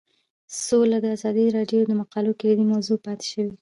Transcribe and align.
سوله 0.65 0.97
د 1.01 1.05
ازادي 1.15 1.45
راډیو 1.57 1.81
د 1.87 1.91
مقالو 2.01 2.37
کلیدي 2.39 2.65
موضوع 2.73 2.97
پاتې 3.05 3.25
شوی. 3.31 3.51